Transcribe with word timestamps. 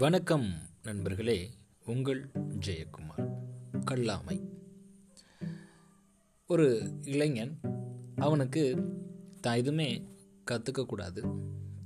வணக்கம் 0.00 0.54
நண்பர்களே 0.82 1.50
உங்கள் 1.86 2.30
ஜெயக்குமார் 2.66 3.30
கல்லாமை. 3.84 4.50
ஒரு 6.46 6.92
இளைஞன் 7.02 7.60
அவனுக்கு 8.16 8.84
தான் 9.40 9.56
எதுவுமே 9.56 10.08
கற்றுக்கக்கூடாது 10.50 11.22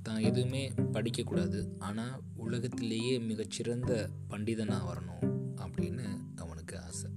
தான் 0.03 0.17
எதுவுமே 0.17 0.69
படிக்கக்கூடாது 0.69 1.69
ஆனால் 1.79 2.21
உலகத்திலேயே 2.35 3.19
மிகச்சிறந்த 3.19 4.09
பண்டிதனாக 4.29 4.93
வரணும் 4.93 5.55
அப்படின்னு 5.55 6.19
அவனுக்கு 6.35 6.79
ஆசை. 6.79 7.11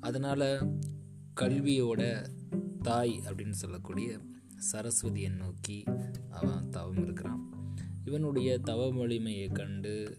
அதனால் 0.00 0.78
கல்வியோட 1.40 2.30
தாய் 2.82 3.20
அப்படின்னு 3.24 3.58
சொல்லக்கூடிய 3.62 4.18
சரஸ்வதியை 4.72 5.36
நோக்கி 5.36 5.84
அவன் 6.30 6.68
தவம் 6.68 7.02
இருக்கிறான். 7.02 7.52
இவனுடைய 8.04 8.58
தவ 8.58 8.90
வலிமையை 8.90 9.48
கண்டு 9.48 10.18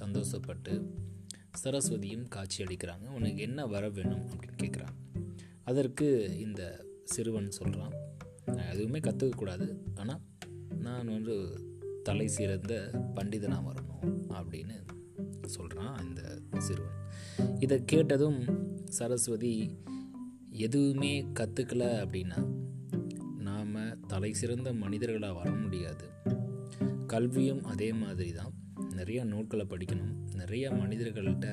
சந்தோஷப்பட்டு 0.00 0.72
சரஸ்வதியும் 1.64 2.28
காட்சி 2.28 2.64
அளிக்கிறாங்க. 2.64 3.06
உனக்கு 3.14 3.42
என்ன 3.42 3.66
வர 3.66 3.90
வேணும் 3.90 4.24
அப்படின்னு 4.30 4.58
கேட்குறாங்க 4.62 4.98
அதற்கு 5.62 6.38
இந்த 6.38 6.84
சிறுவன் 7.04 7.50
சொல்கிறான் 7.50 7.94
நான் 8.46 8.72
எதுவுமே 8.72 8.98
கற்றுக்கக்கூடாது 8.98 9.66
ஆனால் 9.94 10.20
நான் 10.78 11.06
வந்து 11.06 11.36
தலை 12.02 12.28
சிறந்த 12.28 12.90
பண்டிதனாக 13.14 13.68
வரணும் 13.68 14.04
அப்படின்னு 14.28 14.76
சொல்கிறான் 15.46 16.08
இந்த 16.08 16.22
சிறுவன். 16.58 16.98
இதை 17.58 17.84
கேட்டதும் 17.84 18.40
சரஸ்வதி 18.84 19.78
எதுவுமே 20.50 21.22
கற்றுக்கல 21.22 21.84
அப்படின்னா 22.04 22.40
நாம் 23.38 24.00
தலை 24.06 24.32
சிறந்த 24.32 24.72
மனிதர்களாக 24.72 25.34
வர 25.34 25.50
முடியாது. 25.50 26.06
கல்வியும் 27.12 27.62
அதே 27.64 27.88
மாதிரி 27.92 28.32
தான் 28.32 28.52
நிறைய 28.94 29.20
நூல்களை 29.24 29.64
படிக்கணும் 29.66 30.12
நிறைய 30.34 30.64
மனிதர்கள்ட்ட 30.72 31.48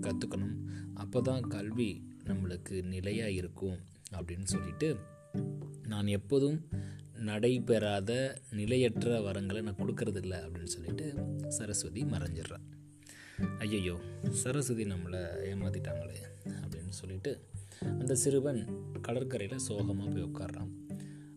கற்றுக்கணும் 0.00 0.56
அப்போ 0.94 1.20
தான் 1.20 1.44
கல்வி 1.48 1.90
நம்மளுக்கு 2.24 2.76
நிலையாக 2.84 3.36
இருக்கும் 3.36 3.78
அப்படின்னு 4.12 4.46
சொல்லிட்டு 4.46 4.88
நான் 5.88 6.08
எப்போதும் 6.08 6.58
நடைபெறாத 7.26 8.12
நிலையற்ற 8.52 9.14
வரங்களை 9.20 9.60
நான் 9.62 9.80
கொடுக்கறதில்ல 9.80 10.34
அப்படின்னு 10.44 10.72
சொல்லிட்டு 10.72 11.06
சரஸ்வதி 11.48 12.02
மறைஞ்சிடுறேன் 12.04 12.66
ஐயையோ 13.58 13.96
சரஸ்வதி 14.42 14.84
நம்மளை 14.84 15.22
ஏமாற்றிட்டாங்களே 15.50 16.18
அப்படின்னு 16.62 16.94
சொல்லிட்டு 16.94 17.32
அந்த 17.92 18.12
சிறுவன் 18.14 18.60
கடற்கரையில் 19.00 19.66
சோகமாக 19.66 20.08
போய் 20.10 20.28
உட்காடுறான் 20.28 20.70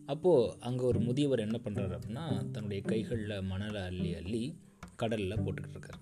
அப்போது 0.06 0.56
அங்கே 0.60 0.84
ஒரு 0.84 1.00
முதியவர் 1.00 1.38
என்ன 1.38 1.60
பண்ணுறாரு 1.64 1.98
அப்படின்னா 1.98 2.50
தன்னுடைய 2.50 2.82
கைகளில் 2.82 3.42
மணலை 3.42 3.80
அள்ளி 3.80 4.14
அள்ளி 4.14 4.58
கடலில் 4.96 5.40
போட்டுக்கிட்டு 5.40 5.70
இருக்கார். 5.70 5.98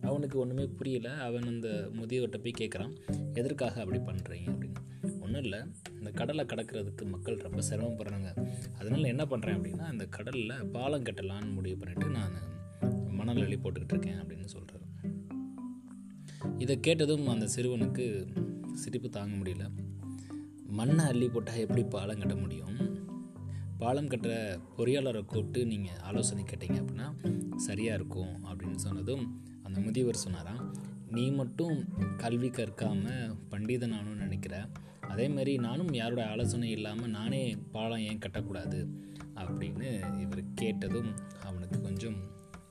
அவனுக்கு 0.00 0.38
ஒன்றுமே 0.38 0.66
புரியல. 0.66 1.10
அவன் 1.10 1.42
அந்த 1.42 1.88
முதியவர்கிட்ட 1.92 2.38
போய் 2.38 2.58
கேட்குறான் 2.58 2.96
எதற்காக 3.34 3.80
அப்படி 3.80 3.98
பண்ணுறீங்க 3.98 4.48
அப்படின்னு. 4.48 5.20
ஒன்றும் 5.20 5.42
இல்லை. 5.42 5.58
இந்த 5.98 6.10
கடலை 6.10 6.44
கடக்கிறதுக்கு 6.44 7.04
மக்கள் 7.04 7.36
ரொம்ப 7.36 7.62
சிரமப்படுறாங்க 7.70 8.46
அதனால் 8.78 9.04
என்ன 9.04 9.24
பண்ணுறேன் 9.24 9.58
அப்படின்னா 9.58 9.92
இந்த 9.92 10.06
கடலில் 10.06 10.66
பாலம் 10.72 11.02
கட்டலான்னு 11.02 11.52
முடிவு 11.52 11.84
பண்ணிவிட்டு 11.84 12.10
நான் 12.10 12.32
மணல் 13.08 13.42
அள்ளி 13.42 13.56
போட்டுக்கிட்டு 13.56 13.88
இருக்கேன் 13.88 14.14
அப்படின்னு 14.14 14.44
சொல்கிறார் 14.44 14.88
இதை 16.58 16.80
கேட்டதும் 16.80 17.26
அந்த 17.26 17.48
சிறுவனுக்கு 17.56 18.26
சிரிப்பு 18.72 19.08
தாங்க 19.08 19.36
முடியல. 19.36 19.70
மண்ணை 20.66 21.04
அள்ளி 21.04 21.28
போட்டால் 21.28 21.56
எப்படி 21.56 21.82
பாலம் 21.82 22.18
கட்ட 22.18 22.34
முடியும்? 22.34 22.89
பாலம் 23.80 24.08
கட்டுற 24.08 24.60
பொறியாளரை 24.76 25.24
கூப்பிட்டு 25.24 25.66
நீங்கள் 25.66 25.98
ஆலோசனை 25.98 26.44
கேட்டீங்க 26.44 26.78
அப்படின்னா 26.80 27.06
சரியாக 27.56 27.94
இருக்கும் 27.94 28.34
அப்படின்னு 28.44 28.74
சொன்னதும் 28.74 29.24
அந்த 29.62 29.80
முதியவர் 29.80 30.16
சொன்னாராம் 30.16 30.74
நீ 31.10 31.30
மட்டும் 31.30 31.84
கல்வி 32.16 32.48
கற்காமல் 32.48 33.36
பண்டிதனானும் 33.50 34.16
நினைக்கிற. 34.16 34.68
அதே 35.00 35.28
மாதிரி 35.28 35.56
நானும் 35.56 35.92
யாரோட 35.92 36.28
ஆலோசனை 36.28 36.70
இல்லாமல் 36.70 37.10
நானே 37.10 37.56
பாலம் 37.56 37.98
ஏன் 37.98 38.18
கட்டக்கூடாது? 38.18 38.86
அப்படின்னு 39.34 40.20
இவர் 40.20 40.44
கேட்டதும் 40.54 41.14
அவனுக்கு 41.42 41.80
கொஞ்சம் 41.80 42.16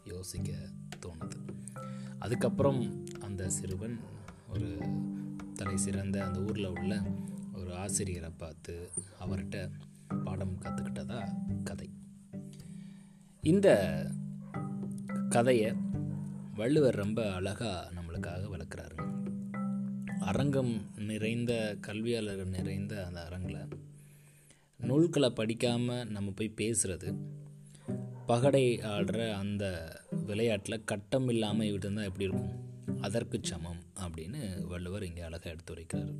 யோசிக்க 0.03 0.51
தோணுது. 1.05 1.39
அதுக்கப்புறம் 2.19 3.05
அந்த 3.19 3.49
சிறுவன் 3.49 3.99
ஒரு 4.49 4.77
தலை 5.53 5.77
சிறந்த 5.77 6.25
அந்த 6.25 6.39
ஊரில் 6.39 6.65
உள்ள 6.65 7.03
ஒரு 7.55 7.75
ஆசிரியரை 7.75 8.29
பார்த்து 8.37 8.91
அவர்கிட்ட 9.19 9.69
பாடம் 10.17 10.57
கற்றுக்கிட்டதா 10.61 11.19
கதை. 11.63 11.89
இந்த 13.41 13.69
கதையை 15.29 15.73
வள்ளுவர் 16.55 16.95
ரொம்ப 16.95 17.33
அழகாக 17.33 17.91
நம்மளுக்காக 17.95 18.49
வளர்க்குறாரு 18.53 18.97
அரங்கம் 20.19 20.89
நிறைந்த 20.97 21.77
கல்வியாளர்கள் 21.87 22.47
நிறைந்த 22.47 23.05
அந்த 23.05 23.25
அரங்கில் 23.25 23.67
நூல்களை 24.77 25.29
படிக்காமல் 25.29 26.07
நம்ம 26.07 26.31
போய் 26.31 26.53
பேசுகிறது 26.57 27.17
பகடை 28.25 28.77
ஆடுற 28.77 29.33
அந்த 29.33 29.95
விளையாட்டில் 30.25 30.83
கட்டம் 30.83 31.29
இல்லாமல் 31.29 31.67
இருந்தால் 31.67 32.03
எப்படி 32.03 32.23
இருக்கும்? 32.23 32.67
அதற்கு 33.01 33.39
சமம் 33.41 33.79
அப்படின்னு 33.95 34.67
வள்ளுவர் 34.67 35.03
இங்கே 35.03 35.21
அழகாக 35.21 35.49
எடுத்து 35.49 35.73
வைக்கிறார் 35.75 36.13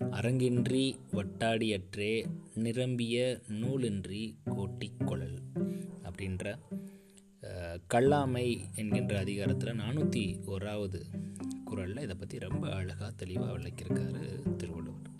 அரங்கின்றி 0.00 0.96
வட்டாடியற்றே 1.12 2.26
நிரம்பிய 2.54 3.40
நூலின்றி 3.48 4.34
கோட்டிக்கொழல் 4.44 5.38
அப்படின்ற 6.02 6.58
கல்லாமை 7.94 8.64
என்கின்ற 8.74 9.18
அதிகாரத்தில் 9.18 9.78
நானூற்றி 9.78 10.24
ஓராவது 10.46 11.00
குரலில் 11.64 12.02
இதை 12.02 12.16
பற்றி 12.18 12.38
ரொம்ப 12.38 12.70
அழகாக 12.70 13.10
தெளிவாக 13.10 13.58
விளக்கியிருக்காரு 13.58 14.56
திருவள்ளுவர். 14.56 15.10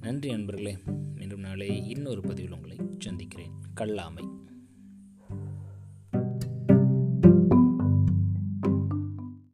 நன்றி 0.00 0.30
நண்பர்களே. 0.30 0.78
மீண்டும் 1.14 1.40
நாளை 1.40 1.88
இன்னொரு 1.88 2.20
பதிவில் 2.20 2.52
உங்களை 2.52 2.76
சந்திக்கிறேன். 2.98 3.50
கல்லாமை. 3.74 4.24